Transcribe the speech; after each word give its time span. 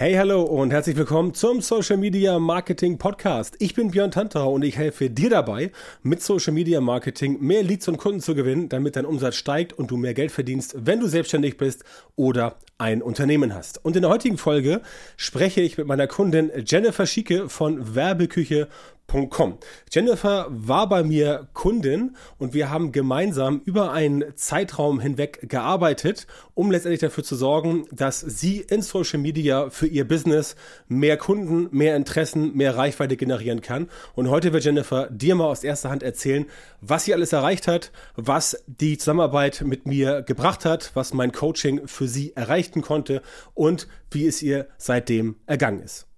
Hey, 0.00 0.14
hallo 0.14 0.40
und 0.44 0.70
herzlich 0.70 0.96
willkommen 0.96 1.34
zum 1.34 1.60
Social 1.60 1.98
Media 1.98 2.38
Marketing 2.38 2.96
Podcast. 2.96 3.56
Ich 3.58 3.74
bin 3.74 3.90
Björn 3.90 4.10
Tanterau 4.10 4.54
und 4.54 4.64
ich 4.64 4.78
helfe 4.78 5.10
dir 5.10 5.28
dabei, 5.28 5.72
mit 6.02 6.22
Social 6.22 6.54
Media 6.54 6.80
Marketing 6.80 7.38
mehr 7.42 7.62
Leads 7.62 7.86
und 7.86 7.98
Kunden 7.98 8.20
zu 8.20 8.34
gewinnen, 8.34 8.70
damit 8.70 8.96
dein 8.96 9.04
Umsatz 9.04 9.34
steigt 9.34 9.74
und 9.74 9.90
du 9.90 9.98
mehr 9.98 10.14
Geld 10.14 10.32
verdienst, 10.32 10.74
wenn 10.74 11.00
du 11.00 11.06
selbstständig 11.06 11.58
bist 11.58 11.84
oder 12.16 12.56
ein 12.78 13.02
Unternehmen 13.02 13.54
hast. 13.54 13.84
Und 13.84 13.94
in 13.94 14.00
der 14.00 14.10
heutigen 14.10 14.38
Folge 14.38 14.80
spreche 15.18 15.60
ich 15.60 15.76
mit 15.76 15.86
meiner 15.86 16.06
Kundin 16.06 16.50
Jennifer 16.64 17.04
Schieke 17.04 17.50
von 17.50 17.94
Werbeküche 17.94 18.68
Com. 19.10 19.58
Jennifer 19.90 20.46
war 20.50 20.88
bei 20.88 21.02
mir 21.02 21.48
Kundin 21.52 22.14
und 22.38 22.54
wir 22.54 22.70
haben 22.70 22.92
gemeinsam 22.92 23.60
über 23.64 23.90
einen 23.90 24.36
Zeitraum 24.36 25.00
hinweg 25.00 25.48
gearbeitet, 25.48 26.28
um 26.54 26.70
letztendlich 26.70 27.00
dafür 27.00 27.24
zu 27.24 27.34
sorgen, 27.34 27.86
dass 27.90 28.20
sie 28.20 28.60
in 28.60 28.82
Social 28.82 29.18
Media 29.18 29.68
für 29.70 29.88
ihr 29.88 30.06
Business 30.06 30.54
mehr 30.86 31.16
Kunden, 31.16 31.68
mehr 31.76 31.96
Interessen, 31.96 32.56
mehr 32.56 32.76
Reichweite 32.76 33.16
generieren 33.16 33.62
kann. 33.62 33.88
Und 34.14 34.30
heute 34.30 34.52
wird 34.52 34.64
Jennifer 34.64 35.10
dir 35.10 35.34
mal 35.34 35.46
aus 35.46 35.64
erster 35.64 35.90
Hand 35.90 36.04
erzählen, 36.04 36.46
was 36.80 37.04
sie 37.04 37.12
alles 37.12 37.32
erreicht 37.32 37.66
hat, 37.66 37.90
was 38.14 38.62
die 38.66 38.96
Zusammenarbeit 38.96 39.62
mit 39.66 39.86
mir 39.86 40.22
gebracht 40.22 40.64
hat, 40.64 40.92
was 40.94 41.14
mein 41.14 41.32
Coaching 41.32 41.88
für 41.88 42.06
sie 42.06 42.36
erreichen 42.36 42.80
konnte 42.80 43.22
und 43.54 43.88
wie 44.12 44.28
es 44.28 44.40
ihr 44.40 44.68
seitdem 44.78 45.34
ergangen 45.46 45.82
ist. 45.82 46.09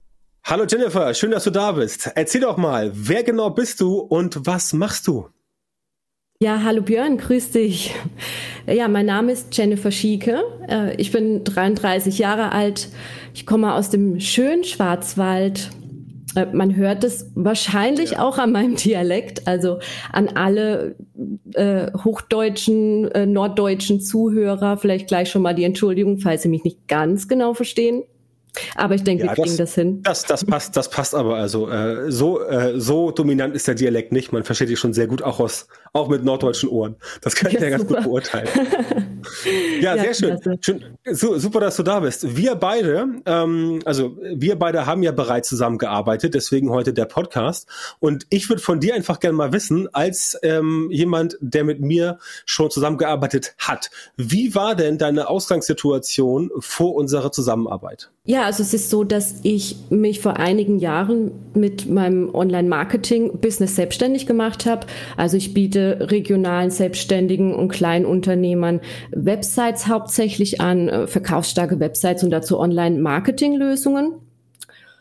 Hallo 0.44 0.64
Jennifer, 0.68 1.14
schön, 1.14 1.30
dass 1.30 1.44
du 1.44 1.50
da 1.50 1.70
bist. 1.70 2.10
Erzähl 2.16 2.40
doch 2.40 2.56
mal, 2.56 2.90
wer 2.94 3.22
genau 3.22 3.50
bist 3.50 3.80
du 3.80 3.98
und 3.98 4.44
was 4.44 4.72
machst 4.72 5.06
du? 5.06 5.28
Ja, 6.40 6.64
hallo 6.64 6.82
Björn, 6.82 7.16
grüß 7.16 7.52
dich. 7.52 7.94
Ja, 8.66 8.88
mein 8.88 9.06
Name 9.06 9.30
ist 9.30 9.56
Jennifer 9.56 9.92
Schieke. 9.92 10.42
Äh, 10.68 10.96
ich 10.96 11.12
bin 11.12 11.44
33 11.44 12.18
Jahre 12.18 12.50
alt. 12.50 12.88
Ich 13.34 13.46
komme 13.46 13.74
aus 13.74 13.90
dem 13.90 14.18
schönen 14.18 14.64
Schwarzwald. 14.64 15.70
Äh, 16.34 16.46
man 16.46 16.74
hört 16.74 17.04
es 17.04 17.30
wahrscheinlich 17.36 18.12
ja. 18.12 18.22
auch 18.24 18.38
an 18.38 18.50
meinem 18.50 18.74
Dialekt, 18.74 19.46
also 19.46 19.78
an 20.12 20.28
alle 20.28 20.96
äh, 21.54 21.92
hochdeutschen, 22.04 23.10
äh, 23.12 23.26
norddeutschen 23.26 24.00
Zuhörer 24.00 24.76
vielleicht 24.76 25.06
gleich 25.06 25.30
schon 25.30 25.42
mal 25.42 25.54
die 25.54 25.64
Entschuldigung, 25.64 26.18
falls 26.18 26.42
Sie 26.42 26.48
mich 26.48 26.64
nicht 26.64 26.88
ganz 26.88 27.28
genau 27.28 27.54
verstehen. 27.54 28.02
Aber 28.74 28.94
ich 28.94 29.02
denke, 29.02 29.24
ja, 29.24 29.30
wir 29.30 29.34
kriegen 29.34 29.56
das, 29.56 29.70
das, 29.70 29.74
hin. 29.74 30.02
Das, 30.02 30.24
das 30.24 30.44
passt, 30.44 30.76
das 30.76 30.90
passt 30.90 31.14
aber. 31.14 31.36
Also 31.36 31.70
äh, 31.70 32.10
so, 32.10 32.42
äh, 32.42 32.78
so 32.78 33.10
dominant 33.10 33.54
ist 33.54 33.66
der 33.66 33.74
Dialekt 33.74 34.12
nicht. 34.12 34.32
Man 34.32 34.44
versteht 34.44 34.68
dich 34.68 34.78
schon 34.78 34.92
sehr 34.92 35.06
gut, 35.06 35.22
auch 35.22 35.40
aus, 35.40 35.68
auch 35.92 36.08
mit 36.08 36.24
norddeutschen 36.24 36.68
Ohren. 36.70 36.96
Das 37.20 37.34
kann 37.34 37.50
ich 37.50 37.58
ja, 37.58 37.68
ja 37.68 37.76
ganz 37.76 37.86
gut 37.86 38.02
beurteilen. 38.02 38.48
ja, 39.80 39.94
ja, 39.94 40.02
sehr 40.02 40.14
schön. 40.14 40.58
schön 40.62 40.84
so, 41.10 41.38
super, 41.38 41.60
dass 41.60 41.76
du 41.76 41.82
da 41.82 42.00
bist. 42.00 42.36
Wir 42.36 42.54
beide, 42.54 43.08
ähm, 43.26 43.80
also 43.84 44.16
wir 44.34 44.58
beide 44.58 44.86
haben 44.86 45.02
ja 45.02 45.12
bereits 45.12 45.48
zusammengearbeitet, 45.48 46.34
deswegen 46.34 46.70
heute 46.70 46.94
der 46.94 47.04
Podcast. 47.04 47.68
Und 47.98 48.26
ich 48.30 48.48
würde 48.48 48.62
von 48.62 48.80
dir 48.80 48.94
einfach 48.94 49.20
gerne 49.20 49.36
mal 49.36 49.52
wissen, 49.52 49.92
als 49.94 50.38
ähm, 50.42 50.88
jemand, 50.90 51.36
der 51.40 51.64
mit 51.64 51.80
mir 51.80 52.18
schon 52.46 52.70
zusammengearbeitet 52.70 53.54
hat, 53.58 53.90
wie 54.16 54.54
war 54.54 54.74
denn 54.74 54.96
deine 54.96 55.28
Ausgangssituation 55.28 56.50
vor 56.58 56.94
unserer 56.94 57.32
Zusammenarbeit? 57.32 58.10
Ja, 58.24 58.44
also 58.44 58.62
es 58.62 58.72
ist 58.72 58.88
so, 58.88 59.02
dass 59.02 59.40
ich 59.42 59.76
mich 59.90 60.20
vor 60.20 60.36
einigen 60.36 60.78
Jahren 60.78 61.32
mit 61.54 61.88
meinem 61.88 62.32
Online-Marketing-Business 62.32 63.74
selbstständig 63.74 64.26
gemacht 64.26 64.64
habe. 64.64 64.86
Also 65.16 65.36
ich 65.36 65.52
biete 65.52 65.81
regionalen 65.82 66.70
Selbstständigen 66.70 67.54
und 67.54 67.68
Kleinunternehmern 67.68 68.80
Websites 69.10 69.88
hauptsächlich 69.88 70.60
an, 70.60 70.88
äh, 70.88 71.06
verkaufsstarke 71.06 71.80
Websites 71.80 72.24
und 72.24 72.30
dazu 72.30 72.58
Online-Marketing-Lösungen. 72.58 74.14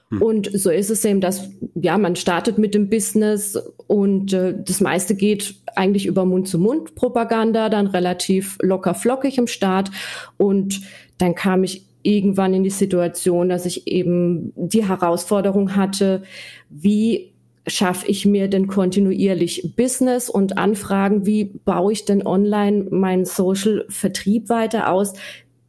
Hm. 0.09 0.21
Und 0.21 0.49
so 0.53 0.69
ist 0.69 0.89
es 0.89 1.05
eben, 1.05 1.21
dass 1.21 1.49
ja 1.75 1.97
man 1.97 2.15
startet 2.15 2.57
mit 2.57 2.75
dem 2.75 2.89
Business 2.89 3.57
und 3.87 4.33
äh, 4.33 4.53
das 4.57 4.81
meiste 4.81 5.15
geht 5.15 5.55
eigentlich 5.75 6.05
über 6.05 6.25
Mund-zu-Mund-Propaganda, 6.25 7.69
dann 7.69 7.87
relativ 7.87 8.57
locker 8.61 8.93
flockig 8.93 9.37
im 9.37 9.47
Start 9.47 9.91
und 10.37 10.81
dann 11.17 11.35
kam 11.35 11.63
ich 11.63 11.85
irgendwann 12.03 12.53
in 12.53 12.63
die 12.63 12.69
Situation, 12.69 13.49
dass 13.49 13.65
ich 13.65 13.87
eben 13.87 14.53
die 14.55 14.87
Herausforderung 14.87 15.75
hatte, 15.75 16.23
wie 16.69 17.30
schaffe 17.67 18.07
ich 18.07 18.25
mir 18.25 18.47
denn 18.47 18.67
kontinuierlich 18.67 19.75
Business 19.75 20.29
und 20.29 20.57
Anfragen, 20.57 21.25
wie 21.25 21.45
baue 21.45 21.93
ich 21.93 22.05
denn 22.05 22.25
online 22.25 22.87
meinen 22.89 23.25
Social 23.25 23.85
Vertrieb 23.89 24.49
weiter 24.49 24.91
aus, 24.91 25.13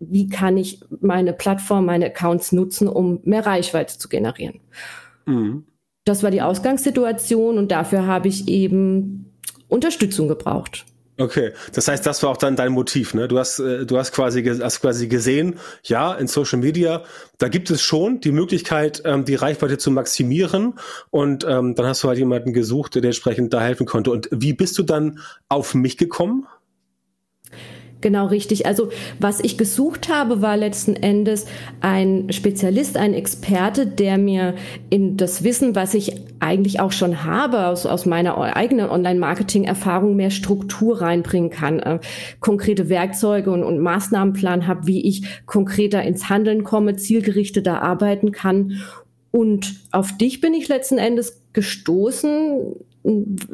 wie 0.00 0.28
kann 0.28 0.56
ich 0.56 0.81
meine 1.00 1.32
Plattform, 1.32 1.86
meine 1.86 2.06
Accounts 2.06 2.52
nutzen, 2.52 2.88
um 2.88 3.20
mehr 3.25 3.47
Reichweite 3.47 3.98
zu 3.98 4.08
generieren. 4.08 4.60
Mhm. 5.26 5.64
Das 6.04 6.22
war 6.22 6.31
die 6.31 6.42
Ausgangssituation 6.42 7.58
und 7.58 7.70
dafür 7.70 8.06
habe 8.06 8.28
ich 8.28 8.48
eben 8.48 9.32
Unterstützung 9.69 10.28
gebraucht. 10.28 10.84
Okay, 11.18 11.52
das 11.74 11.88
heißt, 11.88 12.06
das 12.06 12.22
war 12.22 12.30
auch 12.30 12.38
dann 12.38 12.56
dein 12.56 12.72
Motiv, 12.72 13.12
ne? 13.12 13.28
Du 13.28 13.38
hast, 13.38 13.58
äh, 13.58 13.84
du 13.84 13.98
hast 13.98 14.12
quasi, 14.12 14.42
hast 14.44 14.80
quasi 14.80 15.08
gesehen, 15.08 15.58
ja, 15.82 16.14
in 16.14 16.26
Social 16.26 16.58
Media, 16.58 17.04
da 17.36 17.48
gibt 17.48 17.70
es 17.70 17.82
schon 17.82 18.20
die 18.20 18.32
Möglichkeit, 18.32 19.02
ähm, 19.04 19.26
die 19.26 19.34
Reichweite 19.34 19.76
zu 19.76 19.90
maximieren. 19.90 20.74
Und 21.10 21.44
ähm, 21.44 21.74
dann 21.74 21.86
hast 21.86 22.02
du 22.02 22.08
halt 22.08 22.18
jemanden 22.18 22.54
gesucht, 22.54 22.94
der 22.94 23.04
entsprechend 23.04 23.52
da 23.52 23.60
helfen 23.60 23.84
konnte. 23.84 24.10
Und 24.10 24.28
wie 24.32 24.54
bist 24.54 24.78
du 24.78 24.82
dann 24.82 25.18
auf 25.48 25.74
mich 25.74 25.98
gekommen? 25.98 26.46
Genau 28.02 28.26
richtig. 28.26 28.66
Also 28.66 28.90
was 29.20 29.40
ich 29.40 29.56
gesucht 29.56 30.08
habe, 30.08 30.42
war 30.42 30.56
letzten 30.56 30.96
Endes 30.96 31.46
ein 31.80 32.30
Spezialist, 32.32 32.96
ein 32.96 33.14
Experte, 33.14 33.86
der 33.86 34.18
mir 34.18 34.54
in 34.90 35.16
das 35.16 35.44
Wissen, 35.44 35.76
was 35.76 35.94
ich 35.94 36.12
eigentlich 36.40 36.80
auch 36.80 36.90
schon 36.90 37.24
habe, 37.24 37.68
aus, 37.68 37.86
aus 37.86 38.04
meiner 38.04 38.36
eigenen 38.56 38.90
Online-Marketing-Erfahrung 38.90 40.16
mehr 40.16 40.30
Struktur 40.30 41.00
reinbringen 41.00 41.50
kann, 41.50 41.78
äh, 41.78 42.00
konkrete 42.40 42.88
Werkzeuge 42.88 43.52
und, 43.52 43.62
und 43.62 43.78
Maßnahmenplan 43.78 44.66
habe, 44.66 44.88
wie 44.88 45.06
ich 45.06 45.24
konkreter 45.46 46.02
ins 46.02 46.28
Handeln 46.28 46.64
komme, 46.64 46.96
zielgerichteter 46.96 47.82
arbeiten 47.82 48.32
kann. 48.32 48.80
Und 49.30 49.76
auf 49.92 50.16
dich 50.19 50.40
bin 50.40 50.54
ich 50.54 50.66
letzten 50.66 50.98
Endes 50.98 51.40
gestoßen 51.52 52.74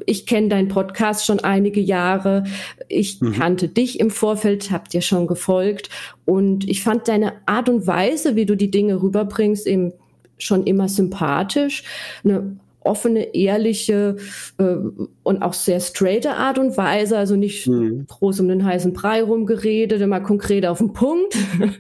ich 0.07 0.27
kenne 0.27 0.49
deinen 0.49 0.69
Podcast 0.69 1.25
schon 1.25 1.41
einige 1.41 1.81
Jahre. 1.81 2.45
Ich 2.89 3.21
mhm. 3.21 3.33
kannte 3.33 3.69
dich 3.69 3.99
im 3.99 4.11
Vorfeld, 4.11 4.71
hab 4.71 4.89
dir 4.89 5.01
schon 5.01 5.27
gefolgt. 5.27 5.89
Und 6.25 6.69
ich 6.69 6.83
fand 6.83 7.09
deine 7.09 7.33
Art 7.47 7.69
und 7.69 7.87
Weise, 7.87 8.37
wie 8.37 8.47
du 8.47 8.57
die 8.57 8.71
Dinge 8.71 9.03
rüberbringst, 9.03 9.67
eben 9.67 9.93
schon 10.37 10.65
immer 10.65 10.89
sympathisch. 10.89 11.85
Eine 12.25 12.59
offene, 12.81 13.35
ehrliche 13.35 14.17
äh, 14.59 14.77
und 15.23 15.43
auch 15.43 15.55
sehr 15.55 15.81
straighte 15.81 16.35
Art 16.35 16.59
und 16.59 16.77
Weise. 16.77 17.17
Also 17.17 17.37
nicht 17.37 17.67
mhm. 17.67 18.07
groß 18.07 18.41
um 18.41 18.49
den 18.49 18.65
heißen 18.65 18.93
Brei 18.93 19.23
rumgeredet, 19.23 20.01
immer 20.01 20.21
konkret 20.21 20.67
auf 20.67 20.79
den 20.79 20.93
Punkt. 20.93 21.37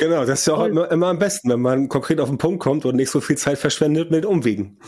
Genau, 0.00 0.24
das 0.24 0.40
ist 0.40 0.46
ja 0.46 0.54
auch 0.54 0.64
immer, 0.64 0.90
immer 0.90 1.08
am 1.08 1.18
besten, 1.18 1.50
wenn 1.50 1.60
man 1.60 1.90
konkret 1.90 2.18
auf 2.18 2.30
den 2.30 2.38
Punkt 2.38 2.58
kommt 2.58 2.86
und 2.86 2.96
nicht 2.96 3.10
so 3.10 3.20
viel 3.20 3.36
Zeit 3.36 3.58
verschwendet 3.58 4.10
mit 4.10 4.24
Umwegen. 4.24 4.78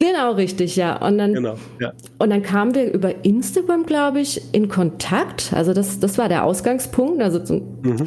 Genau, 0.00 0.32
richtig, 0.32 0.76
ja. 0.76 0.96
Und 1.06 1.18
dann, 1.18 1.34
genau, 1.34 1.56
ja. 1.80 1.92
Und 2.18 2.30
dann 2.30 2.42
kamen 2.42 2.74
wir 2.74 2.92
über 2.92 3.24
Instagram, 3.24 3.86
glaube 3.86 4.20
ich, 4.20 4.42
in 4.52 4.68
Kontakt. 4.68 5.52
Also 5.54 5.72
das, 5.72 6.00
das 6.00 6.18
war 6.18 6.28
der 6.28 6.44
Ausgangspunkt. 6.44 7.22
Also 7.22 7.38
zum, 7.38 7.78
mhm. 7.82 8.06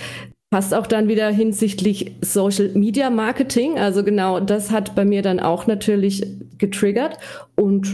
passt 0.50 0.74
auch 0.74 0.86
dann 0.86 1.08
wieder 1.08 1.30
hinsichtlich 1.30 2.12
Social 2.22 2.70
Media 2.74 3.10
Marketing. 3.10 3.80
Also 3.80 4.04
genau, 4.04 4.40
das 4.40 4.72
hat 4.72 4.96
bei 4.96 5.06
mir 5.06 5.22
dann 5.22 5.40
auch 5.40 5.66
natürlich 5.66 6.26
getriggert. 6.58 7.18
Und 7.56 7.88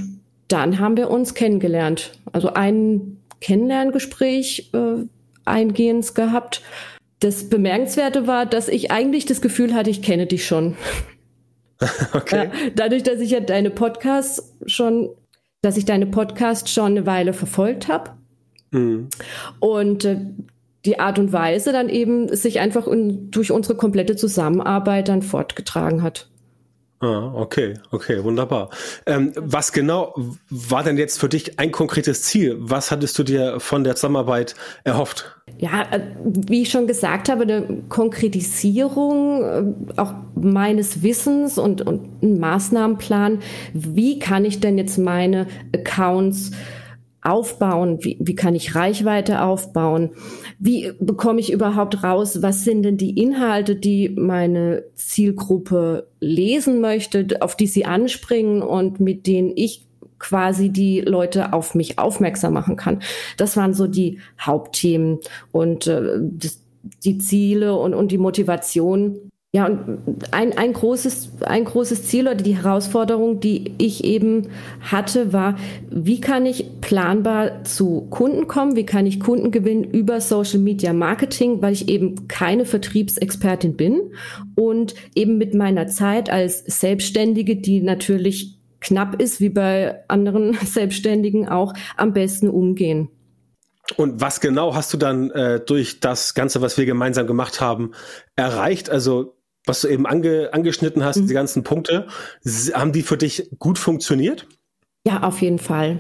dann 0.47 0.79
haben 0.79 0.97
wir 0.97 1.09
uns 1.09 1.33
kennengelernt. 1.33 2.19
Also 2.31 2.53
ein 2.53 3.17
Kennenlerngespräch 3.41 4.71
äh, 4.73 5.05
eingehend 5.45 6.15
gehabt. 6.15 6.61
Das 7.19 7.49
Bemerkenswerte 7.49 8.27
war, 8.27 8.45
dass 8.45 8.67
ich 8.67 8.91
eigentlich 8.91 9.25
das 9.25 9.41
Gefühl 9.41 9.73
hatte, 9.73 9.89
ich 9.89 10.01
kenne 10.01 10.25
dich 10.25 10.45
schon. 10.45 10.75
okay. 12.13 12.45
Ja, 12.45 12.69
dadurch, 12.75 13.03
dass 13.03 13.19
ich 13.19 13.31
ja 13.31 13.39
deine 13.39 13.69
Podcasts 13.69 14.53
schon, 14.65 15.09
dass 15.61 15.77
ich 15.77 15.85
deine 15.85 16.05
Podcasts 16.05 16.71
schon 16.71 16.91
eine 16.91 17.05
Weile 17.05 17.33
verfolgt 17.33 17.87
habe. 17.87 18.11
Mhm. 18.71 19.09
Und 19.59 20.05
äh, 20.05 20.17
die 20.85 20.99
Art 20.99 21.19
und 21.19 21.31
Weise 21.31 21.71
dann 21.71 21.89
eben 21.89 22.35
sich 22.35 22.59
einfach 22.59 22.87
durch 22.89 23.51
unsere 23.51 23.75
komplette 23.75 24.15
Zusammenarbeit 24.15 25.07
dann 25.07 25.21
fortgetragen 25.21 26.03
hat. 26.03 26.29
Ah, 27.03 27.33
okay, 27.35 27.73
okay, 27.91 28.23
wunderbar. 28.23 28.69
Ähm, 29.05 29.33
was 29.35 29.73
genau 29.73 30.15
war 30.49 30.83
denn 30.83 30.97
jetzt 30.97 31.19
für 31.19 31.27
dich 31.27 31.59
ein 31.59 31.73
konkretes 31.73 32.23
Ziel? 32.23 32.55
Was 32.59 32.91
hattest 32.91 33.19
du 33.19 33.23
dir 33.23 33.59
von 33.59 33.83
der 33.83 33.95
Zusammenarbeit 33.97 34.55
erhofft? 34.85 35.37
Ja, 35.57 35.81
äh, 35.91 35.99
wie 36.23 36.61
ich 36.61 36.69
schon 36.69 36.87
gesagt 36.87 37.27
habe, 37.27 37.43
eine 37.43 37.83
Konkretisierung 37.89 39.43
äh, 39.43 39.99
auch 39.99 40.13
meines 40.43 41.03
Wissens 41.03 41.57
und, 41.57 41.81
und 41.81 42.21
ein 42.21 42.39
Maßnahmenplan. 42.39 43.39
Wie 43.73 44.19
kann 44.19 44.45
ich 44.45 44.59
denn 44.59 44.77
jetzt 44.77 44.97
meine 44.97 45.47
Accounts 45.73 46.51
aufbauen? 47.21 47.99
Wie, 48.01 48.17
wie 48.19 48.35
kann 48.35 48.55
ich 48.55 48.75
Reichweite 48.75 49.41
aufbauen? 49.41 50.11
Wie 50.59 50.91
bekomme 50.99 51.39
ich 51.39 51.51
überhaupt 51.51 52.03
raus, 52.03 52.41
was 52.41 52.63
sind 52.63 52.83
denn 52.83 52.97
die 52.97 53.19
Inhalte, 53.21 53.75
die 53.75 54.09
meine 54.09 54.83
Zielgruppe 54.95 56.07
lesen 56.19 56.81
möchte, 56.81 57.27
auf 57.39 57.55
die 57.55 57.67
sie 57.67 57.85
anspringen 57.85 58.61
und 58.61 58.99
mit 58.99 59.27
denen 59.27 59.53
ich 59.55 59.87
quasi 60.19 60.69
die 60.69 61.01
Leute 61.01 61.51
auf 61.51 61.75
mich 61.75 61.99
aufmerksam 61.99 62.53
machen 62.53 62.77
kann. 62.77 63.01
Das 63.35 63.57
waren 63.57 63.73
so 63.73 63.87
die 63.87 64.19
Hauptthemen 64.39 65.19
und 65.51 65.87
äh, 65.87 66.19
das, 66.21 66.61
die 67.03 67.17
Ziele 67.17 67.75
und, 67.75 67.93
und 67.93 68.11
die 68.11 68.17
Motivation. 68.17 69.17
Ja, 69.55 69.67
und 69.67 69.99
ein, 70.31 70.57
ein, 70.57 70.73
großes, 70.73 71.33
ein 71.41 71.65
großes 71.65 72.07
Ziel 72.07 72.25
oder 72.27 72.33
die 72.33 72.57
Herausforderung, 72.57 73.39
die 73.39 73.75
ich 73.77 74.03
eben 74.03 74.47
hatte, 74.81 75.31
war, 75.31 75.57
wie 75.91 76.19
kann 76.19 76.47
ich 76.47 76.81
planbar 76.81 77.63
zu 77.63 78.07
Kunden 78.09 78.47
kommen? 78.47 78.75
Wie 78.75 78.85
kann 78.85 79.05
ich 79.05 79.19
Kunden 79.19 79.51
gewinnen 79.51 79.83
über 79.83 80.21
Social 80.21 80.57
Media 80.57 80.91
Marketing, 80.91 81.61
weil 81.61 81.73
ich 81.73 81.87
eben 81.87 82.27
keine 82.27 82.65
Vertriebsexpertin 82.65 83.77
bin 83.77 84.13
und 84.55 84.95
eben 85.13 85.37
mit 85.37 85.53
meiner 85.53 85.85
Zeit 85.85 86.31
als 86.31 86.63
Selbstständige, 86.65 87.55
die 87.55 87.81
natürlich 87.81 88.57
knapp 88.79 89.21
ist, 89.21 89.39
wie 89.39 89.49
bei 89.49 90.03
anderen 90.07 90.53
Selbstständigen 90.65 91.47
auch, 91.47 91.75
am 91.95 92.11
besten 92.11 92.49
umgehen. 92.49 93.09
Und 93.97 94.19
was 94.19 94.41
genau 94.41 94.73
hast 94.73 94.93
du 94.93 94.97
dann 94.97 95.29
äh, 95.29 95.59
durch 95.59 95.99
das 95.99 96.33
Ganze, 96.33 96.61
was 96.61 96.77
wir 96.79 96.87
gemeinsam 96.87 97.27
gemacht 97.27 97.61
haben, 97.61 97.91
erreicht? 98.35 98.89
Also 98.89 99.35
was 99.65 99.81
du 99.81 99.87
eben 99.87 100.05
ange, 100.05 100.49
angeschnitten 100.51 101.03
hast, 101.03 101.17
mhm. 101.17 101.27
die 101.27 101.33
ganzen 101.33 101.63
Punkte, 101.63 102.07
haben 102.73 102.91
die 102.91 103.01
für 103.01 103.17
dich 103.17 103.49
gut 103.59 103.77
funktioniert? 103.77 104.47
Ja, 105.05 105.23
auf 105.23 105.41
jeden 105.41 105.59
Fall. 105.59 105.99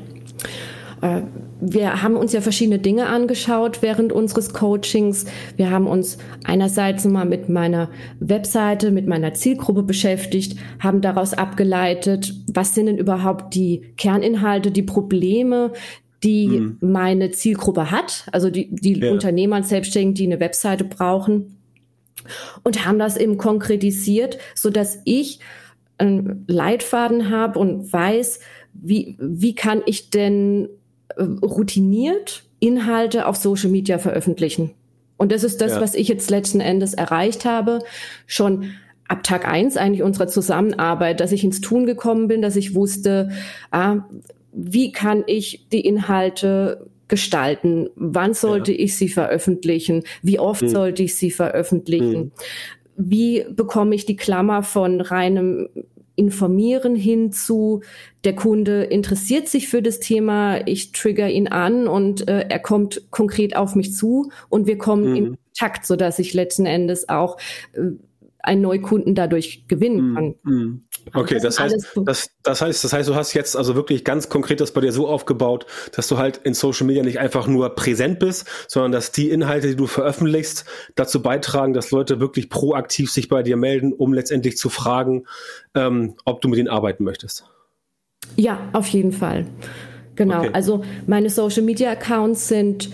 Äh, 1.01 1.21
wir 1.59 2.01
haben 2.01 2.15
uns 2.15 2.33
ja 2.33 2.41
verschiedene 2.41 2.79
Dinge 2.79 3.07
angeschaut 3.07 3.81
während 3.81 4.11
unseres 4.11 4.53
Coachings. 4.53 5.25
Wir 5.57 5.69
haben 5.69 5.87
uns 5.87 6.17
einerseits 6.45 7.05
mal 7.05 7.25
mit 7.25 7.49
meiner 7.49 7.89
Webseite, 8.19 8.91
mit 8.91 9.07
meiner 9.07 9.33
Zielgruppe 9.33 9.83
beschäftigt, 9.83 10.57
haben 10.79 11.01
daraus 11.01 11.33
abgeleitet, 11.33 12.33
was 12.53 12.73
sind 12.73 12.87
denn 12.87 12.97
überhaupt 12.97 13.53
die 13.55 13.93
Kerninhalte, 13.97 14.71
die 14.71 14.83
Probleme, 14.83 15.73
die 16.23 16.47
mhm. 16.47 16.77
meine 16.79 17.31
Zielgruppe 17.31 17.91
hat, 17.91 18.25
also 18.31 18.49
die, 18.49 18.73
die 18.73 18.99
ja. 18.99 19.11
Unternehmer 19.11 19.57
und 19.57 19.67
Selbstständigen, 19.67 20.15
die 20.15 20.25
eine 20.25 20.39
Webseite 20.39 20.85
brauchen. 20.85 21.57
Und 22.63 22.85
haben 22.85 22.99
das 22.99 23.17
eben 23.17 23.37
konkretisiert, 23.37 24.37
so 24.55 24.69
dass 24.69 24.99
ich 25.05 25.39
einen 25.97 26.45
Leitfaden 26.47 27.29
habe 27.29 27.59
und 27.59 27.91
weiß, 27.91 28.39
wie, 28.73 29.15
wie 29.19 29.55
kann 29.55 29.81
ich 29.85 30.09
denn 30.09 30.69
äh, 31.15 31.23
routiniert 31.23 32.43
Inhalte 32.59 33.27
auf 33.27 33.35
Social 33.35 33.69
Media 33.69 33.99
veröffentlichen. 33.99 34.71
Und 35.17 35.31
das 35.31 35.43
ist 35.43 35.61
das, 35.61 35.73
ja. 35.73 35.81
was 35.81 35.95
ich 35.95 36.07
jetzt 36.07 36.29
letzten 36.29 36.59
Endes 36.59 36.93
erreicht 36.93 37.45
habe. 37.45 37.79
Schon 38.25 38.71
ab 39.07 39.23
Tag 39.23 39.47
eins 39.47 39.77
eigentlich 39.77 40.03
unserer 40.03 40.27
Zusammenarbeit, 40.27 41.19
dass 41.19 41.31
ich 41.31 41.43
ins 41.43 41.61
Tun 41.61 41.85
gekommen 41.85 42.27
bin, 42.27 42.41
dass 42.41 42.55
ich 42.55 42.73
wusste, 42.73 43.29
ah, 43.71 43.97
wie 44.53 44.91
kann 44.91 45.23
ich 45.27 45.67
die 45.71 45.81
Inhalte 45.81 46.89
gestalten? 47.13 47.91
Wann 47.95 48.33
sollte 48.33 48.71
ja. 48.71 48.79
ich 48.79 48.95
sie 48.95 49.07
veröffentlichen? 49.07 50.03
Wie 50.23 50.39
oft 50.39 50.61
hm. 50.61 50.69
sollte 50.69 51.03
ich 51.03 51.15
sie 51.15 51.29
veröffentlichen? 51.29 52.15
Hm. 52.15 52.31
Wie 52.95 53.45
bekomme 53.51 53.93
ich 53.93 54.07
die 54.07 54.15
Klammer 54.15 54.63
von 54.63 54.99
reinem 54.99 55.69
informieren 56.15 56.95
hinzu, 56.95 57.81
der 58.23 58.33
Kunde 58.33 58.83
interessiert 58.85 59.47
sich 59.47 59.67
für 59.67 59.83
das 59.83 59.99
Thema, 59.99 60.67
ich 60.67 60.91
trigger 60.91 61.29
ihn 61.29 61.47
an 61.47 61.87
und 61.87 62.27
äh, 62.27 62.47
er 62.49 62.59
kommt 62.59 63.11
konkret 63.11 63.55
auf 63.55 63.75
mich 63.75 63.93
zu 63.93 64.31
und 64.49 64.65
wir 64.65 64.79
kommen 64.79 65.11
mhm. 65.11 65.15
in 65.15 65.37
Takt, 65.55 65.85
so 65.85 65.95
dass 65.95 66.17
ich 66.17 66.33
letzten 66.33 66.65
Endes 66.65 67.09
auch 67.09 67.37
äh, 67.73 67.91
einen 68.43 68.61
Neukunden 68.61 69.15
dadurch 69.15 69.67
gewinnen 69.67 70.09
mhm. 70.09 70.15
kann. 70.15 70.35
Mhm. 70.43 70.83
Okay, 71.13 71.35
das, 71.35 71.55
das 71.55 71.59
heißt, 71.59 71.87
das, 72.05 72.29
das 72.43 72.61
heißt, 72.61 72.83
das 72.83 72.93
heißt, 72.93 73.09
du 73.09 73.15
hast 73.15 73.33
jetzt 73.33 73.55
also 73.55 73.75
wirklich 73.75 74.03
ganz 74.03 74.29
konkret 74.29 74.59
das 74.59 74.71
bei 74.71 74.81
dir 74.81 74.91
so 74.91 75.07
aufgebaut, 75.07 75.65
dass 75.95 76.07
du 76.09 76.17
halt 76.17 76.37
in 76.43 76.53
Social 76.53 76.85
Media 76.85 77.03
nicht 77.03 77.19
einfach 77.19 77.47
nur 77.47 77.73
präsent 77.73 78.19
bist, 78.19 78.47
sondern 78.67 78.91
dass 78.91 79.11
die 79.11 79.29
Inhalte, 79.29 79.69
die 79.69 79.75
du 79.75 79.87
veröffentlichst, 79.87 80.65
dazu 80.95 81.21
beitragen, 81.21 81.73
dass 81.73 81.91
Leute 81.91 82.19
wirklich 82.19 82.49
proaktiv 82.49 83.11
sich 83.11 83.29
bei 83.29 83.43
dir 83.43 83.55
melden, 83.55 83.93
um 83.93 84.13
letztendlich 84.13 84.57
zu 84.57 84.69
fragen, 84.69 85.23
ähm, 85.73 86.15
ob 86.25 86.41
du 86.41 86.49
mit 86.49 86.59
ihnen 86.59 86.69
arbeiten 86.69 87.05
möchtest. 87.05 87.45
Ja, 88.35 88.69
auf 88.73 88.87
jeden 88.87 89.13
Fall. 89.13 89.45
Genau. 90.15 90.39
Okay. 90.39 90.49
Also 90.53 90.83
meine 91.07 91.29
Social 91.29 91.63
Media 91.63 91.91
Accounts 91.91 92.49
sind 92.49 92.89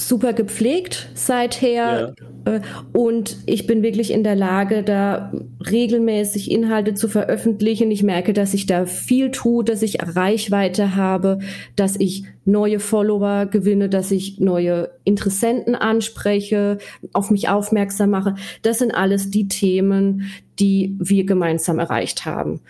super 0.00 0.32
gepflegt 0.32 1.08
seither 1.14 2.14
ja. 2.46 2.54
Äh, 2.56 2.60
und 2.92 3.36
ich 3.46 3.66
bin 3.66 3.82
wirklich 3.82 4.12
in 4.12 4.24
der 4.24 4.36
Lage, 4.36 4.82
da 4.82 5.32
regelmäßig 5.70 6.50
Inhalte 6.50 6.94
zu 6.94 7.08
veröffentlichen. 7.08 7.90
Ich 7.90 8.02
merke, 8.02 8.32
dass 8.32 8.54
ich 8.54 8.66
da 8.66 8.86
viel 8.86 9.30
tue, 9.30 9.64
dass 9.64 9.82
ich 9.82 9.98
Reichweite 10.00 10.96
habe, 10.96 11.40
dass 11.76 11.96
ich 11.96 12.24
neue 12.44 12.80
Follower 12.80 13.46
gewinne, 13.46 13.88
dass 13.88 14.10
ich 14.10 14.40
neue 14.40 14.90
Interessenten 15.04 15.74
anspreche, 15.74 16.78
auf 17.12 17.30
mich 17.30 17.48
aufmerksam 17.48 18.10
mache. 18.10 18.34
Das 18.62 18.78
sind 18.78 18.92
alles 18.92 19.30
die 19.30 19.48
Themen, 19.48 20.30
die 20.58 20.96
wir 20.98 21.24
gemeinsam 21.24 21.78
erreicht 21.78 22.24
haben. 22.24 22.60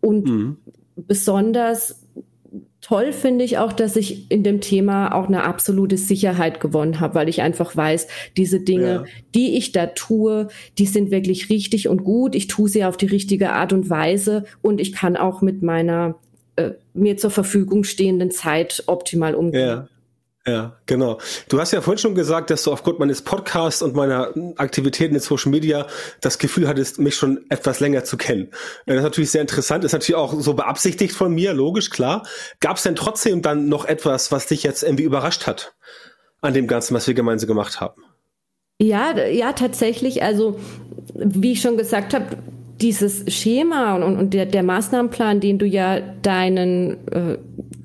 Und 0.00 0.26
mhm. 0.28 0.56
besonders 0.96 1.99
toll 2.80 3.12
finde 3.12 3.44
ich 3.44 3.58
auch, 3.58 3.72
dass 3.72 3.96
ich 3.96 4.30
in 4.30 4.42
dem 4.42 4.60
Thema 4.60 5.14
auch 5.14 5.28
eine 5.28 5.44
absolute 5.44 5.96
Sicherheit 5.96 6.60
gewonnen 6.60 7.00
habe, 7.00 7.14
weil 7.14 7.28
ich 7.28 7.42
einfach 7.42 7.76
weiß, 7.76 8.06
diese 8.36 8.60
Dinge, 8.60 8.92
ja. 8.92 9.04
die 9.34 9.56
ich 9.56 9.72
da 9.72 9.86
tue, 9.86 10.48
die 10.78 10.86
sind 10.86 11.10
wirklich 11.10 11.50
richtig 11.50 11.88
und 11.88 12.04
gut. 12.04 12.34
Ich 12.34 12.46
tue 12.46 12.68
sie 12.68 12.84
auf 12.84 12.96
die 12.96 13.06
richtige 13.06 13.52
Art 13.52 13.72
und 13.72 13.90
Weise 13.90 14.44
und 14.62 14.80
ich 14.80 14.92
kann 14.92 15.16
auch 15.16 15.42
mit 15.42 15.62
meiner 15.62 16.16
äh, 16.56 16.70
mir 16.94 17.16
zur 17.16 17.30
Verfügung 17.30 17.84
stehenden 17.84 18.30
Zeit 18.30 18.84
optimal 18.86 19.34
umgehen. 19.34 19.68
Ja. 19.68 19.88
Ja, 20.50 20.76
genau. 20.86 21.18
Du 21.48 21.60
hast 21.60 21.72
ja 21.72 21.80
vorhin 21.80 21.98
schon 21.98 22.16
gesagt, 22.16 22.50
dass 22.50 22.64
du 22.64 22.72
aufgrund 22.72 22.98
meines 22.98 23.22
Podcasts 23.22 23.82
und 23.82 23.94
meiner 23.94 24.32
Aktivitäten 24.56 25.14
in 25.14 25.20
Social 25.20 25.52
Media 25.52 25.86
das 26.20 26.38
Gefühl 26.38 26.66
hattest, 26.66 26.98
mich 26.98 27.14
schon 27.14 27.44
etwas 27.50 27.78
länger 27.78 28.02
zu 28.02 28.16
kennen. 28.16 28.48
Das 28.84 28.96
ist 28.96 29.02
natürlich 29.02 29.30
sehr 29.30 29.42
interessant, 29.42 29.84
ist 29.84 29.92
natürlich 29.92 30.16
auch 30.16 30.34
so 30.40 30.54
beabsichtigt 30.54 31.14
von 31.14 31.32
mir, 31.32 31.54
logisch, 31.54 31.90
klar. 31.90 32.26
Gab 32.58 32.78
es 32.78 32.82
denn 32.82 32.96
trotzdem 32.96 33.42
dann 33.42 33.68
noch 33.68 33.84
etwas, 33.84 34.32
was 34.32 34.46
dich 34.46 34.64
jetzt 34.64 34.82
irgendwie 34.82 35.04
überrascht 35.04 35.46
hat 35.46 35.74
an 36.40 36.52
dem 36.52 36.66
Ganzen, 36.66 36.94
was 36.94 37.06
wir 37.06 37.14
gemeinsam 37.14 37.46
gemacht 37.46 37.80
haben? 37.80 38.02
Ja, 38.80 39.16
ja, 39.28 39.52
tatsächlich. 39.52 40.22
Also, 40.24 40.58
wie 41.14 41.52
ich 41.52 41.60
schon 41.60 41.76
gesagt 41.76 42.12
habe, 42.12 42.38
dieses 42.80 43.32
Schema 43.32 43.94
und, 43.94 44.16
und 44.16 44.34
der, 44.34 44.46
der 44.46 44.62
Maßnahmenplan, 44.62 45.40
den 45.40 45.58
du 45.58 45.66
ja 45.66 46.00
deinen 46.00 47.06
äh, 47.08 47.38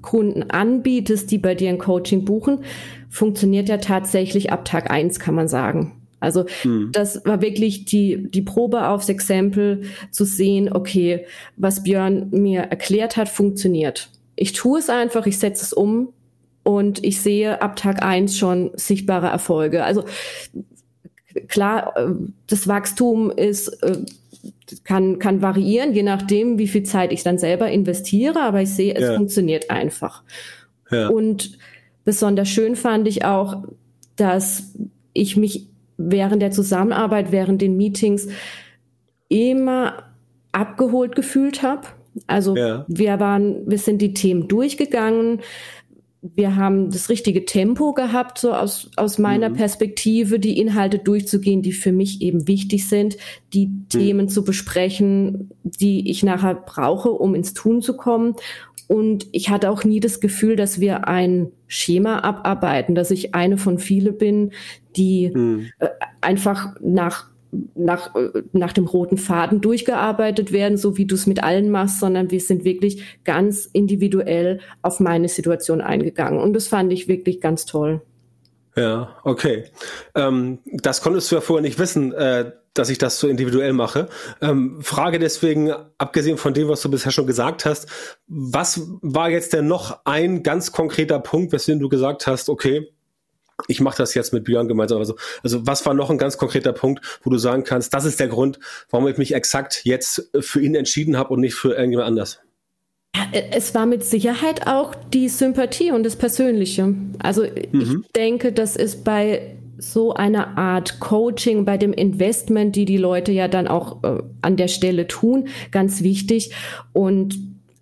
Kunden 0.05 0.43
anbietest, 0.51 1.31
die 1.31 1.39
bei 1.39 1.55
dir 1.55 1.69
ein 1.69 1.79
Coaching 1.79 2.23
buchen, 2.23 2.59
funktioniert 3.09 3.67
ja 3.67 3.77
tatsächlich 3.77 4.51
ab 4.51 4.63
Tag 4.63 4.91
eins, 4.91 5.19
kann 5.19 5.35
man 5.35 5.47
sagen. 5.47 6.01
Also 6.19 6.45
mhm. 6.63 6.91
das 6.93 7.25
war 7.25 7.41
wirklich 7.41 7.85
die, 7.85 8.29
die 8.29 8.43
Probe 8.43 8.87
aufs 8.87 9.09
Exempel 9.09 9.83
zu 10.11 10.23
sehen, 10.23 10.71
okay, 10.71 11.25
was 11.57 11.83
Björn 11.83 12.29
mir 12.31 12.61
erklärt 12.61 13.17
hat, 13.17 13.29
funktioniert. 13.29 14.09
Ich 14.35 14.53
tue 14.53 14.79
es 14.79 14.89
einfach, 14.89 15.25
ich 15.25 15.39
setze 15.39 15.63
es 15.63 15.73
um 15.73 16.13
und 16.63 17.03
ich 17.03 17.21
sehe 17.21 17.61
ab 17.61 17.75
Tag 17.75 18.03
eins 18.03 18.37
schon 18.37 18.71
sichtbare 18.75 19.27
Erfolge. 19.27 19.83
Also 19.83 20.05
klar, 21.47 21.93
äh, 21.97 22.11
das 22.47 22.67
Wachstum 22.67 23.31
ist 23.31 23.67
äh, 23.83 23.97
kann, 24.83 25.19
kann 25.19 25.41
variieren, 25.41 25.93
je 25.93 26.03
nachdem, 26.03 26.57
wie 26.57 26.67
viel 26.67 26.83
Zeit 26.83 27.11
ich 27.11 27.23
dann 27.23 27.37
selber 27.37 27.69
investiere, 27.69 28.41
aber 28.41 28.61
ich 28.61 28.69
sehe, 28.69 28.93
es 28.95 29.03
ja. 29.03 29.15
funktioniert 29.15 29.69
einfach. 29.69 30.23
Ja. 30.91 31.07
Und 31.09 31.57
besonders 32.03 32.49
schön 32.49 32.75
fand 32.75 33.07
ich 33.07 33.25
auch, 33.25 33.63
dass 34.15 34.73
ich 35.13 35.37
mich 35.37 35.67
während 35.97 36.41
der 36.41 36.51
Zusammenarbeit, 36.51 37.31
während 37.31 37.61
den 37.61 37.77
Meetings 37.77 38.27
immer 39.29 40.03
abgeholt 40.51 41.15
gefühlt 41.15 41.63
habe. 41.63 41.87
Also 42.27 42.55
ja. 42.55 42.85
wir 42.87 43.19
waren, 43.19 43.69
wir 43.69 43.77
sind 43.77 44.01
die 44.01 44.13
Themen 44.13 44.47
durchgegangen 44.47 45.41
wir 46.33 46.55
haben 46.55 46.89
das 46.89 47.09
richtige 47.09 47.45
Tempo 47.45 47.93
gehabt, 47.93 48.39
so 48.39 48.53
aus, 48.53 48.89
aus 48.95 49.17
meiner 49.17 49.49
mhm. 49.49 49.55
Perspektive, 49.55 50.39
die 50.39 50.59
Inhalte 50.59 50.97
durchzugehen, 50.97 51.61
die 51.61 51.73
für 51.73 51.91
mich 51.91 52.21
eben 52.21 52.47
wichtig 52.47 52.87
sind, 52.87 53.17
die 53.53 53.67
mhm. 53.67 53.89
Themen 53.89 54.29
zu 54.29 54.43
besprechen, 54.43 55.51
die 55.63 56.09
ich 56.09 56.23
nachher 56.23 56.55
brauche, 56.55 57.11
um 57.11 57.35
ins 57.35 57.53
Tun 57.53 57.81
zu 57.81 57.95
kommen. 57.95 58.35
Und 58.87 59.27
ich 59.31 59.49
hatte 59.49 59.69
auch 59.69 59.83
nie 59.83 59.99
das 59.99 60.19
Gefühl, 60.19 60.55
dass 60.55 60.79
wir 60.79 61.07
ein 61.07 61.51
Schema 61.67 62.19
abarbeiten, 62.19 62.95
dass 62.95 63.11
ich 63.11 63.33
eine 63.35 63.57
von 63.57 63.79
viele 63.79 64.11
bin, 64.11 64.51
die 64.95 65.31
mhm. 65.33 65.71
äh, 65.79 65.89
einfach 66.21 66.75
nach 66.81 67.29
nach, 67.75 68.13
nach 68.51 68.73
dem 68.73 68.85
roten 68.85 69.17
Faden 69.17 69.61
durchgearbeitet 69.61 70.51
werden, 70.51 70.77
so 70.77 70.97
wie 70.97 71.05
du 71.05 71.15
es 71.15 71.27
mit 71.27 71.43
allen 71.43 71.69
machst, 71.69 71.99
sondern 71.99 72.31
wir 72.31 72.39
sind 72.39 72.63
wirklich 72.63 73.19
ganz 73.23 73.69
individuell 73.71 74.59
auf 74.81 74.99
meine 74.99 75.29
Situation 75.29 75.81
eingegangen. 75.81 76.39
Und 76.39 76.53
das 76.53 76.67
fand 76.67 76.91
ich 76.93 77.07
wirklich 77.07 77.41
ganz 77.41 77.65
toll. 77.65 78.01
Ja, 78.75 79.15
okay. 79.23 79.65
Ähm, 80.15 80.59
das 80.65 81.01
konntest 81.01 81.31
du 81.31 81.35
ja 81.35 81.41
vorher 81.41 81.61
nicht 81.61 81.79
wissen, 81.79 82.11
äh, 82.13 82.51
dass 82.73 82.89
ich 82.89 82.97
das 82.97 83.19
so 83.19 83.27
individuell 83.29 83.71
mache. 83.71 84.09
Ähm, 84.41 84.81
Frage 84.81 85.17
deswegen, 85.17 85.71
abgesehen 85.97 86.37
von 86.37 86.53
dem, 86.53 86.67
was 86.67 86.81
du 86.81 86.91
bisher 86.91 87.11
schon 87.11 87.25
gesagt 87.25 87.65
hast, 87.65 87.87
was 88.27 88.81
war 89.01 89.29
jetzt 89.29 89.53
denn 89.53 89.67
noch 89.67 90.01
ein 90.03 90.43
ganz 90.43 90.73
konkreter 90.73 91.19
Punkt, 91.19 91.53
weswegen 91.53 91.79
du 91.79 91.87
gesagt 91.87 92.27
hast, 92.27 92.49
okay, 92.49 92.91
ich 93.67 93.79
mache 93.79 93.97
das 93.97 94.13
jetzt 94.13 94.33
mit 94.33 94.43
Björn 94.43 94.67
gemeinsam. 94.67 94.99
Also, 94.99 95.15
also 95.43 95.65
was 95.65 95.85
war 95.85 95.93
noch 95.93 96.09
ein 96.09 96.17
ganz 96.17 96.37
konkreter 96.37 96.73
Punkt, 96.73 97.19
wo 97.23 97.29
du 97.29 97.37
sagen 97.37 97.63
kannst, 97.63 97.93
das 97.93 98.05
ist 98.05 98.19
der 98.19 98.27
Grund, 98.27 98.59
warum 98.89 99.07
ich 99.07 99.17
mich 99.17 99.33
exakt 99.33 99.81
jetzt 99.83 100.29
für 100.39 100.61
ihn 100.61 100.75
entschieden 100.75 101.17
habe 101.17 101.33
und 101.33 101.39
nicht 101.41 101.55
für 101.55 101.73
irgendjemand 101.73 102.07
anders? 102.07 102.39
Es 103.31 103.73
war 103.73 103.85
mit 103.85 104.03
Sicherheit 104.03 104.67
auch 104.67 104.93
die 104.93 105.29
Sympathie 105.29 105.91
und 105.91 106.03
das 106.03 106.17
Persönliche. 106.17 106.93
Also 107.19 107.43
mhm. 107.43 108.03
ich 108.05 108.11
denke, 108.11 108.51
das 108.51 108.75
ist 108.75 109.05
bei 109.05 109.55
so 109.77 110.13
einer 110.13 110.57
Art 110.57 110.99
Coaching, 110.99 111.65
bei 111.65 111.77
dem 111.77 111.93
Investment, 111.93 112.75
die 112.75 112.85
die 112.85 112.97
Leute 112.97 113.31
ja 113.31 113.47
dann 113.47 113.67
auch 113.67 114.03
äh, 114.03 114.21
an 114.41 114.57
der 114.57 114.67
Stelle 114.67 115.07
tun, 115.07 115.47
ganz 115.71 116.01
wichtig. 116.01 116.53
Und 116.93 117.37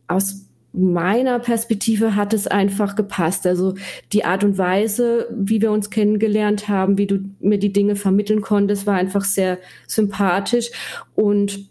aus 0.07 0.42
meiner 0.73 1.37
Perspektive 1.37 2.15
hat 2.15 2.33
es 2.33 2.47
einfach 2.47 2.95
gepasst. 2.95 3.45
Also 3.45 3.75
die 4.11 4.25
Art 4.25 4.43
und 4.43 4.57
Weise, 4.57 5.27
wie 5.31 5.61
wir 5.61 5.71
uns 5.71 5.91
kennengelernt 5.91 6.67
haben, 6.67 6.97
wie 6.97 7.05
du 7.05 7.19
mir 7.39 7.59
die 7.59 7.71
Dinge 7.71 7.95
vermitteln 7.95 8.41
konntest, 8.41 8.87
war 8.87 8.95
einfach 8.95 9.23
sehr 9.23 9.59
sympathisch 9.87 10.71
und 11.13 11.69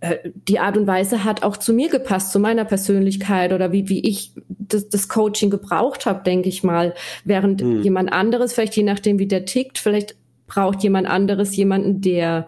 äh, 0.00 0.30
die 0.48 0.58
Art 0.58 0.78
und 0.78 0.86
Weise 0.86 1.24
hat 1.24 1.42
auch 1.42 1.58
zu 1.58 1.74
mir 1.74 1.90
gepasst, 1.90 2.32
zu 2.32 2.38
meiner 2.38 2.64
Persönlichkeit 2.64 3.52
oder 3.52 3.72
wie, 3.72 3.90
wie 3.90 4.00
ich 4.00 4.32
das, 4.48 4.88
das 4.88 5.08
Coaching 5.08 5.50
gebraucht 5.50 6.06
habe, 6.06 6.24
denke 6.24 6.48
ich 6.48 6.62
mal. 6.62 6.94
Während 7.24 7.62
mhm. 7.62 7.82
jemand 7.82 8.12
anderes, 8.12 8.54
vielleicht 8.54 8.76
je 8.76 8.84
nachdem, 8.84 9.18
wie 9.18 9.28
der 9.28 9.44
tickt, 9.44 9.78
vielleicht 9.78 10.16
braucht 10.46 10.82
jemand 10.82 11.08
anderes 11.08 11.54
jemanden, 11.56 12.00
der 12.00 12.46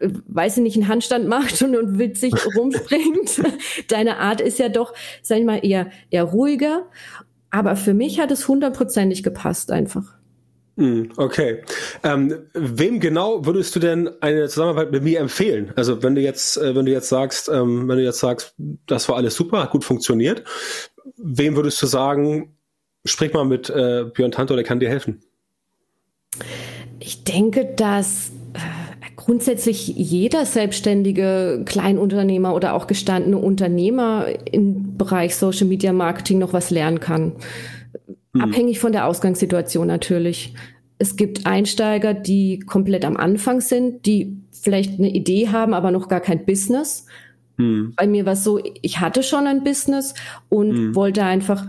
weiß 0.00 0.58
ich 0.58 0.62
nicht, 0.62 0.76
einen 0.76 0.88
Handstand 0.88 1.28
macht 1.28 1.60
und, 1.62 1.76
und 1.76 1.98
witzig 1.98 2.34
rumspringt. 2.56 3.42
Deine 3.88 4.18
Art 4.18 4.40
ist 4.40 4.58
ja 4.58 4.68
doch, 4.68 4.94
sag 5.22 5.38
ich 5.38 5.44
mal, 5.44 5.64
eher, 5.64 5.90
eher 6.10 6.24
ruhiger. 6.24 6.86
Aber 7.50 7.76
für 7.76 7.94
mich 7.94 8.20
hat 8.20 8.30
es 8.30 8.46
hundertprozentig 8.46 9.22
gepasst 9.22 9.70
einfach. 9.70 10.18
Hm, 10.76 11.10
okay. 11.16 11.62
Ähm, 12.04 12.46
wem 12.54 13.00
genau 13.00 13.44
würdest 13.44 13.74
du 13.74 13.80
denn 13.80 14.08
eine 14.20 14.48
Zusammenarbeit 14.48 14.92
mit 14.92 15.02
mir 15.02 15.18
empfehlen? 15.18 15.72
Also 15.74 16.04
wenn 16.04 16.14
du 16.14 16.20
jetzt, 16.20 16.56
äh, 16.56 16.76
wenn 16.76 16.86
du 16.86 16.92
jetzt 16.92 17.08
sagst, 17.08 17.48
ähm, 17.48 17.88
wenn 17.88 17.96
du 17.96 18.04
jetzt 18.04 18.20
sagst, 18.20 18.54
das 18.86 19.08
war 19.08 19.16
alles 19.16 19.34
super, 19.34 19.62
hat 19.62 19.72
gut 19.72 19.84
funktioniert, 19.84 20.44
wem 21.16 21.56
würdest 21.56 21.82
du 21.82 21.86
sagen, 21.86 22.56
sprich 23.04 23.32
mal 23.32 23.44
mit 23.44 23.68
äh, 23.70 24.04
Björn 24.14 24.30
Tantor, 24.30 24.56
der 24.56 24.64
kann 24.64 24.78
dir 24.78 24.88
helfen? 24.88 25.20
Ich 27.00 27.24
denke, 27.24 27.74
dass 27.74 28.30
grundsätzlich 29.16 29.88
jeder 29.88 30.46
selbstständige 30.46 31.62
Kleinunternehmer 31.66 32.54
oder 32.54 32.74
auch 32.74 32.86
gestandene 32.86 33.38
Unternehmer 33.38 34.26
im 34.50 34.96
Bereich 34.96 35.36
Social 35.36 35.66
Media 35.66 35.92
Marketing 35.92 36.38
noch 36.38 36.52
was 36.52 36.70
lernen 36.70 37.00
kann. 37.00 37.32
Mhm. 38.32 38.40
Abhängig 38.40 38.78
von 38.78 38.92
der 38.92 39.06
Ausgangssituation 39.06 39.86
natürlich. 39.86 40.54
Es 40.98 41.16
gibt 41.16 41.46
Einsteiger, 41.46 42.14
die 42.14 42.60
komplett 42.60 43.04
am 43.04 43.16
Anfang 43.16 43.60
sind, 43.60 44.06
die 44.06 44.36
vielleicht 44.50 44.98
eine 44.98 45.10
Idee 45.10 45.48
haben, 45.48 45.74
aber 45.74 45.90
noch 45.90 46.08
gar 46.08 46.20
kein 46.20 46.44
Business. 46.44 47.06
Mhm. 47.56 47.92
Bei 47.96 48.06
mir 48.06 48.24
war 48.26 48.32
es 48.32 48.44
so, 48.44 48.60
ich 48.82 49.00
hatte 49.00 49.22
schon 49.22 49.46
ein 49.46 49.62
Business 49.62 50.14
und 50.48 50.70
mhm. 50.70 50.94
wollte 50.94 51.24
einfach 51.24 51.66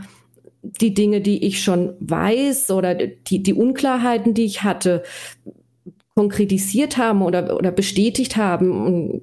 die 0.62 0.94
Dinge, 0.94 1.22
die 1.22 1.46
ich 1.46 1.64
schon 1.64 1.94
weiß 2.00 2.72
oder 2.72 2.96
die, 2.96 3.44
die 3.44 3.54
Unklarheiten, 3.54 4.34
die 4.34 4.46
ich 4.46 4.64
hatte, 4.64 5.04
konkretisiert 6.20 6.98
haben 6.98 7.22
oder, 7.22 7.56
oder 7.56 7.72
bestätigt 7.72 8.36
haben. 8.36 8.86
Und 8.86 9.22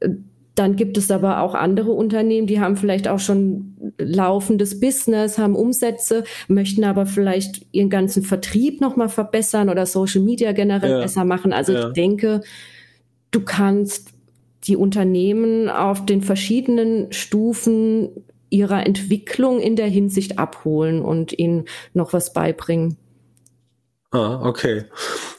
äh, 0.00 0.08
dann 0.54 0.76
gibt 0.76 0.96
es 0.96 1.10
aber 1.10 1.42
auch 1.42 1.54
andere 1.54 1.92
Unternehmen, 1.92 2.46
die 2.46 2.58
haben 2.58 2.78
vielleicht 2.78 3.06
auch 3.06 3.18
schon 3.18 3.92
laufendes 3.98 4.80
Business, 4.80 5.36
haben 5.36 5.54
Umsätze, 5.54 6.24
möchten 6.48 6.84
aber 6.84 7.04
vielleicht 7.04 7.66
ihren 7.72 7.90
ganzen 7.90 8.22
Vertrieb 8.22 8.80
nochmal 8.80 9.10
verbessern 9.10 9.68
oder 9.68 9.84
Social 9.84 10.22
Media 10.22 10.52
generell 10.52 10.92
ja. 10.92 11.00
besser 11.00 11.26
machen. 11.26 11.52
Also 11.52 11.74
ja. 11.74 11.88
ich 11.88 11.92
denke, 11.92 12.40
du 13.30 13.42
kannst 13.42 14.12
die 14.64 14.76
Unternehmen 14.76 15.68
auf 15.68 16.06
den 16.06 16.22
verschiedenen 16.22 17.12
Stufen 17.12 18.08
ihrer 18.48 18.86
Entwicklung 18.86 19.60
in 19.60 19.76
der 19.76 19.88
Hinsicht 19.88 20.38
abholen 20.38 21.02
und 21.02 21.38
ihnen 21.38 21.66
noch 21.92 22.14
was 22.14 22.32
beibringen. 22.32 22.96
Ah, 24.12 24.46
okay. 24.46 24.84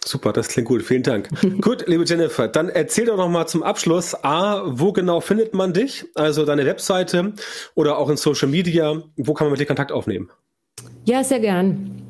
Super, 0.04 0.34
das 0.34 0.48
klingt 0.48 0.68
gut. 0.68 0.82
Vielen 0.82 1.04
Dank. 1.04 1.30
gut, 1.62 1.88
liebe 1.88 2.04
Jennifer, 2.06 2.48
dann 2.48 2.70
erzähl 2.70 3.06
doch 3.06 3.18
noch 3.18 3.30
mal 3.30 3.46
zum 3.46 3.62
Abschluss, 3.62 4.16
A, 4.24 4.64
wo 4.66 4.92
genau 4.92 5.22
findet 5.22 5.54
man 5.54 5.74
dich? 5.74 6.06
Also 6.16 6.44
deine 6.44 6.66
Webseite 6.66 7.34
oder 7.76 7.98
auch 7.98 8.10
in 8.10 8.18
Social 8.18 8.50
Media. 8.50 9.04
Wo 9.16 9.34
kann 9.36 9.46
man 9.46 9.52
mit 9.52 9.60
dir 9.60 9.68
Kontakt 9.68 9.92
aufnehmen? 9.92 10.32
Ja, 11.06 11.24
sehr 11.24 11.40
gern. 11.40 12.02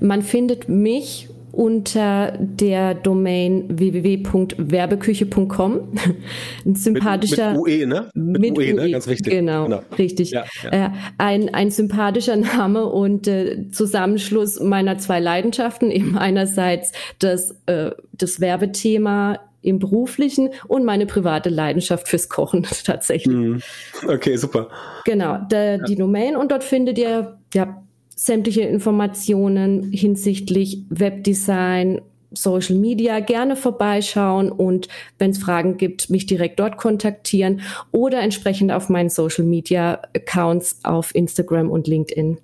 Man 0.00 0.22
findet 0.22 0.68
mich 0.68 1.28
unter 1.58 2.32
der 2.38 2.94
Domain 2.94 3.64
www.werbeküche.com. 3.68 5.88
Ein 6.64 6.74
sympathischer. 6.76 7.54
Mit, 7.54 7.64
mit 7.64 7.80
UE, 7.80 7.86
ne? 7.88 8.08
Mit, 8.14 8.40
mit 8.40 8.56
UE, 8.56 8.74
ne? 8.74 8.92
Ganz 8.92 9.08
wichtig. 9.08 9.32
Genau, 9.32 9.64
genau. 9.64 9.82
richtig. 9.98 10.30
Ja, 10.30 10.44
ja. 10.62 10.70
Äh, 10.70 10.90
ein, 11.18 11.52
ein 11.52 11.72
sympathischer 11.72 12.36
Name 12.36 12.86
und 12.86 13.26
äh, 13.26 13.68
Zusammenschluss 13.72 14.60
meiner 14.60 14.98
zwei 14.98 15.18
Leidenschaften. 15.18 15.90
Eben 15.90 16.16
einerseits 16.16 16.92
das, 17.18 17.56
äh, 17.66 17.90
das 18.12 18.40
Werbethema 18.40 19.40
im 19.60 19.80
beruflichen 19.80 20.50
und 20.68 20.84
meine 20.84 21.06
private 21.06 21.48
Leidenschaft 21.48 22.06
fürs 22.06 22.28
Kochen 22.28 22.68
tatsächlich. 22.84 23.34
Mhm. 23.34 23.62
Okay, 24.06 24.36
super. 24.36 24.68
Genau, 25.04 25.38
der, 25.50 25.78
die 25.78 25.96
Domain 25.96 26.36
und 26.36 26.52
dort 26.52 26.62
findet 26.62 26.98
ihr 26.98 27.36
ja 27.52 27.82
sämtliche 28.18 28.62
Informationen 28.62 29.92
hinsichtlich 29.92 30.82
Webdesign, 30.90 32.00
Social 32.32 32.74
Media 32.74 33.20
gerne 33.20 33.54
vorbeischauen 33.54 34.50
und 34.50 34.88
wenn 35.18 35.30
es 35.30 35.38
Fragen 35.38 35.76
gibt, 35.76 36.10
mich 36.10 36.26
direkt 36.26 36.58
dort 36.58 36.76
kontaktieren 36.78 37.60
oder 37.92 38.20
entsprechend 38.20 38.72
auf 38.72 38.88
meinen 38.88 39.08
Social 39.08 39.44
Media 39.44 40.02
Accounts 40.14 40.80
auf 40.82 41.14
Instagram 41.14 41.70
und 41.70 41.86
LinkedIn. 41.86 42.38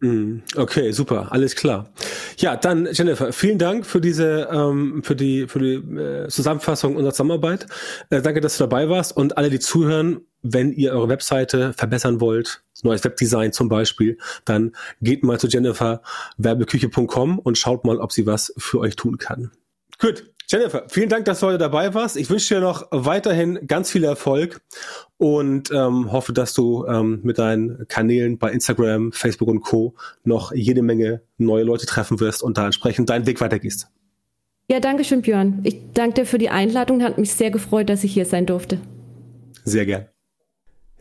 Mhm. 0.00 0.42
Okay, 0.54 0.92
super, 0.92 1.32
alles 1.32 1.56
klar. 1.56 1.88
Ja, 2.36 2.56
dann 2.56 2.88
Jennifer, 2.92 3.32
vielen 3.32 3.58
Dank 3.58 3.84
für 3.84 4.00
diese, 4.00 4.48
ähm, 4.50 5.02
für 5.02 5.16
die, 5.16 5.48
für 5.48 5.58
die 5.58 5.74
äh, 5.74 6.28
Zusammenfassung 6.28 6.94
unserer 6.94 7.12
Zusammenarbeit. 7.12 7.66
Äh, 8.10 8.22
danke, 8.22 8.40
dass 8.40 8.58
du 8.58 8.64
dabei 8.64 8.88
warst 8.88 9.16
und 9.16 9.36
alle, 9.36 9.50
die 9.50 9.58
zuhören, 9.58 10.20
wenn 10.42 10.72
ihr 10.72 10.92
eure 10.92 11.08
Webseite 11.08 11.72
verbessern 11.72 12.20
wollt, 12.20 12.62
neues 12.82 13.02
Webdesign 13.02 13.52
zum 13.52 13.68
Beispiel, 13.68 14.18
dann 14.44 14.72
geht 15.00 15.24
mal 15.24 15.40
zu 15.40 15.48
jenniferwerbeküche.com 15.48 17.40
und 17.40 17.58
schaut 17.58 17.84
mal, 17.84 17.98
ob 17.98 18.12
sie 18.12 18.26
was 18.26 18.54
für 18.56 18.78
euch 18.78 18.94
tun 18.94 19.18
kann. 19.18 19.50
Gut, 19.98 20.24
Jennifer, 20.50 20.86
vielen 20.88 21.10
Dank, 21.10 21.26
dass 21.26 21.40
du 21.40 21.46
heute 21.46 21.58
dabei 21.58 21.92
warst. 21.92 22.16
Ich 22.16 22.30
wünsche 22.30 22.54
dir 22.54 22.60
noch 22.60 22.86
weiterhin 22.90 23.66
ganz 23.66 23.90
viel 23.90 24.04
Erfolg 24.04 24.62
und 25.18 25.70
ähm, 25.70 26.10
hoffe, 26.10 26.32
dass 26.32 26.54
du 26.54 26.86
ähm, 26.86 27.20
mit 27.22 27.38
deinen 27.38 27.86
Kanälen 27.88 28.38
bei 28.38 28.50
Instagram, 28.50 29.12
Facebook 29.12 29.48
und 29.48 29.60
Co. 29.60 29.94
noch 30.24 30.52
jede 30.52 30.80
Menge 30.80 31.20
neue 31.36 31.64
Leute 31.64 31.84
treffen 31.84 32.18
wirst 32.20 32.42
und 32.42 32.56
da 32.56 32.64
entsprechend 32.64 33.10
deinen 33.10 33.26
Weg 33.26 33.42
weitergehst. 33.42 33.88
Ja, 34.70 34.80
danke 34.80 35.04
schön, 35.04 35.20
Björn. 35.20 35.60
Ich 35.64 35.76
danke 35.92 36.20
dir 36.22 36.26
für 36.26 36.38
die 36.38 36.50
Einladung. 36.50 37.02
Hat 37.02 37.18
mich 37.18 37.34
sehr 37.34 37.50
gefreut, 37.50 37.90
dass 37.90 38.04
ich 38.04 38.14
hier 38.14 38.24
sein 38.24 38.46
durfte. 38.46 38.78
Sehr 39.64 39.84
gern. 39.84 40.08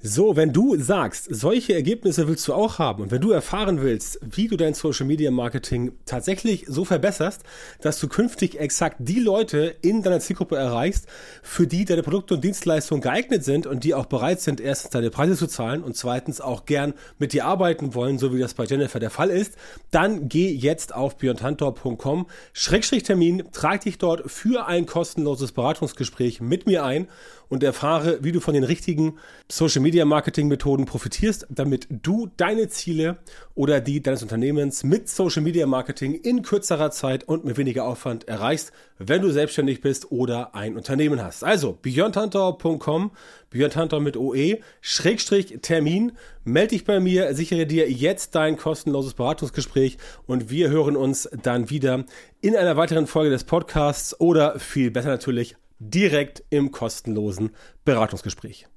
So, 0.03 0.35
wenn 0.35 0.53
du 0.53 0.77
sagst, 0.77 1.27
solche 1.31 1.73
Ergebnisse 1.73 2.27
willst 2.27 2.47
du 2.47 2.53
auch 2.53 2.77
haben 2.77 3.01
und 3.01 3.09
wenn 3.09 3.19
du 3.19 3.31
erfahren 3.31 3.81
willst, 3.81 4.19
wie 4.21 4.47
du 4.47 4.55
dein 4.55 4.75
Social 4.75 5.07
Media 5.07 5.31
Marketing 5.31 5.91
tatsächlich 6.05 6.65
so 6.67 6.85
verbesserst, 6.85 7.41
dass 7.81 7.99
du 7.99 8.07
künftig 8.07 8.59
exakt 8.59 8.97
die 8.99 9.19
Leute 9.19 9.75
in 9.81 10.03
deiner 10.03 10.19
Zielgruppe 10.19 10.55
erreichst, 10.55 11.07
für 11.41 11.65
die 11.65 11.83
deine 11.83 12.03
Produkte 12.03 12.35
und 12.35 12.43
Dienstleistungen 12.43 13.01
geeignet 13.01 13.43
sind 13.43 13.65
und 13.65 13.83
die 13.83 13.95
auch 13.95 14.05
bereit 14.05 14.39
sind, 14.39 14.61
erstens 14.61 14.91
deine 14.91 15.09
Preise 15.09 15.35
zu 15.35 15.47
zahlen 15.47 15.81
und 15.81 15.97
zweitens 15.97 16.41
auch 16.41 16.67
gern 16.67 16.93
mit 17.17 17.33
dir 17.33 17.45
arbeiten 17.45 17.95
wollen, 17.95 18.19
so 18.19 18.35
wie 18.35 18.39
das 18.39 18.53
bei 18.53 18.65
Jennifer 18.65 18.99
der 18.99 19.09
Fall 19.09 19.31
ist, 19.31 19.55
dann 19.89 20.29
geh 20.29 20.51
jetzt 20.51 20.93
auf 20.93 21.17
björntantor.com, 21.17 22.27
Schrägstrich 22.53 23.01
Termin, 23.01 23.45
trag 23.51 23.81
dich 23.81 23.97
dort 23.97 24.29
für 24.29 24.67
ein 24.67 24.85
kostenloses 24.85 25.53
Beratungsgespräch 25.53 26.39
mit 26.39 26.67
mir 26.67 26.83
ein 26.83 27.07
und 27.49 27.63
erfahre, 27.63 28.19
wie 28.21 28.31
du 28.31 28.39
von 28.39 28.53
den 28.53 28.63
richtigen 28.63 29.17
Social 29.49 29.81
Media 29.81 30.05
Marketing 30.05 30.47
Methoden 30.47 30.85
profitierst, 30.85 31.47
damit 31.49 31.87
du 31.89 32.29
deine 32.37 32.67
Ziele 32.67 33.17
oder 33.55 33.81
die 33.81 34.01
deines 34.01 34.21
Unternehmens 34.21 34.83
mit 34.83 35.09
Social 35.09 35.41
Media 35.41 35.65
Marketing 35.65 36.13
in 36.13 36.41
kürzerer 36.41 36.91
Zeit 36.91 37.23
und 37.23 37.45
mit 37.45 37.57
weniger 37.57 37.85
Aufwand 37.85 38.27
erreichst, 38.27 38.71
wenn 38.99 39.21
du 39.21 39.31
selbstständig 39.31 39.81
bist 39.81 40.11
oder 40.11 40.55
ein 40.55 40.75
Unternehmen 40.75 41.23
hast. 41.23 41.43
Also 41.43 41.77
beyondhunter.com, 41.81 43.11
beyondhunter 43.49 43.99
mit 43.99 44.17
OE, 44.17 44.59
Schrägstrich 44.81 45.59
Termin, 45.61 46.13
melde 46.43 46.69
dich 46.69 46.85
bei 46.85 46.99
mir, 46.99 47.33
sichere 47.33 47.65
dir 47.65 47.89
jetzt 47.89 48.35
dein 48.35 48.57
kostenloses 48.57 49.13
Beratungsgespräch 49.13 49.97
und 50.25 50.49
wir 50.49 50.69
hören 50.69 50.95
uns 50.95 51.29
dann 51.43 51.69
wieder 51.69 52.05
in 52.41 52.55
einer 52.55 52.77
weiteren 52.77 53.07
Folge 53.07 53.29
des 53.29 53.43
Podcasts 53.43 54.19
oder 54.19 54.59
viel 54.59 54.91
besser 54.91 55.09
natürlich 55.09 55.55
direkt 55.79 56.43
im 56.49 56.71
kostenlosen 56.71 57.55
Beratungsgespräch. 57.85 58.67